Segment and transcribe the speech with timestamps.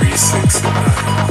[0.00, 1.27] Every six.